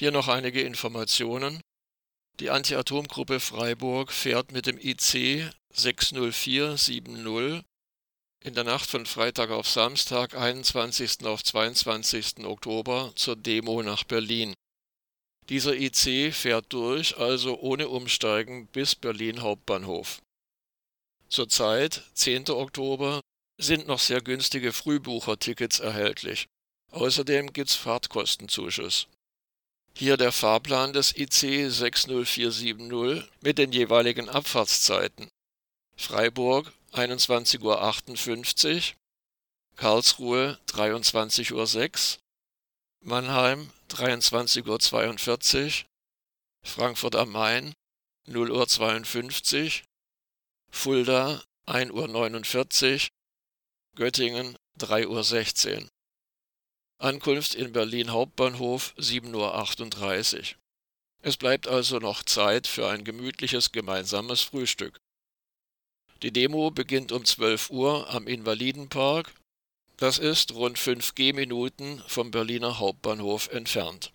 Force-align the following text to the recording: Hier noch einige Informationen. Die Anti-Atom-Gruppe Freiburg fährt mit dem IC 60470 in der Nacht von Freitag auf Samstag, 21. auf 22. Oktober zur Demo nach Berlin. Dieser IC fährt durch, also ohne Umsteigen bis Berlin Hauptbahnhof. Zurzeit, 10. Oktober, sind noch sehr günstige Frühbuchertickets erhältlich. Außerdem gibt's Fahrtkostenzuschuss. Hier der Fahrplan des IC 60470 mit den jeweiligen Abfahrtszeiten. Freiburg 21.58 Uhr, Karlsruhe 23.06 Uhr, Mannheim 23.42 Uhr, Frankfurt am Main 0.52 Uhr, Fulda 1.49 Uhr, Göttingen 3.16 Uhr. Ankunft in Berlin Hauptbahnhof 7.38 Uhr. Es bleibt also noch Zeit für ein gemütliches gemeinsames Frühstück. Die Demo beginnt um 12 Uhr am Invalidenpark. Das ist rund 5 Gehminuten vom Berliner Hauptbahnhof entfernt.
Hier 0.00 0.12
noch 0.12 0.28
einige 0.28 0.62
Informationen. 0.62 1.60
Die 2.38 2.48
Anti-Atom-Gruppe 2.48 3.38
Freiburg 3.38 4.12
fährt 4.12 4.50
mit 4.50 4.64
dem 4.64 4.78
IC 4.78 5.52
60470 5.74 7.62
in 8.42 8.54
der 8.54 8.64
Nacht 8.64 8.88
von 8.88 9.04
Freitag 9.04 9.50
auf 9.50 9.68
Samstag, 9.68 10.34
21. 10.34 11.26
auf 11.26 11.44
22. 11.44 12.46
Oktober 12.46 13.12
zur 13.14 13.36
Demo 13.36 13.82
nach 13.82 14.04
Berlin. 14.04 14.54
Dieser 15.50 15.74
IC 15.74 16.32
fährt 16.32 16.72
durch, 16.72 17.18
also 17.18 17.60
ohne 17.60 17.90
Umsteigen 17.90 18.68
bis 18.68 18.94
Berlin 18.94 19.42
Hauptbahnhof. 19.42 20.22
Zurzeit, 21.28 22.04
10. 22.14 22.48
Oktober, 22.48 23.20
sind 23.60 23.86
noch 23.86 23.98
sehr 23.98 24.22
günstige 24.22 24.72
Frühbuchertickets 24.72 25.78
erhältlich. 25.78 26.46
Außerdem 26.90 27.52
gibt's 27.52 27.74
Fahrtkostenzuschuss. 27.74 29.06
Hier 30.00 30.16
der 30.16 30.32
Fahrplan 30.32 30.94
des 30.94 31.14
IC 31.14 31.70
60470 31.70 33.22
mit 33.42 33.58
den 33.58 33.70
jeweiligen 33.70 34.30
Abfahrtszeiten. 34.30 35.28
Freiburg 35.94 36.72
21.58 36.94 38.76
Uhr, 38.76 38.82
Karlsruhe 39.76 40.58
23.06 40.68 41.52
Uhr, 41.52 42.20
Mannheim 43.02 43.70
23.42 43.90 45.66
Uhr, 45.66 45.86
Frankfurt 46.64 47.14
am 47.14 47.32
Main 47.32 47.74
0.52 48.26 49.64
Uhr, 49.66 49.84
Fulda 50.70 51.42
1.49 51.66 52.94
Uhr, 52.94 53.08
Göttingen 53.96 54.56
3.16 54.78 55.82
Uhr. 55.82 55.88
Ankunft 57.00 57.54
in 57.54 57.72
Berlin 57.72 58.12
Hauptbahnhof 58.12 58.94
7.38 58.98 60.36
Uhr. 60.36 60.44
Es 61.22 61.38
bleibt 61.38 61.66
also 61.66 61.98
noch 61.98 62.22
Zeit 62.24 62.66
für 62.66 62.88
ein 62.88 63.04
gemütliches 63.04 63.72
gemeinsames 63.72 64.42
Frühstück. 64.42 65.00
Die 66.22 66.30
Demo 66.30 66.70
beginnt 66.70 67.10
um 67.10 67.24
12 67.24 67.70
Uhr 67.70 68.10
am 68.10 68.26
Invalidenpark. 68.26 69.32
Das 69.96 70.18
ist 70.18 70.52
rund 70.52 70.78
5 70.78 71.14
Gehminuten 71.14 72.02
vom 72.06 72.30
Berliner 72.30 72.78
Hauptbahnhof 72.78 73.48
entfernt. 73.48 74.12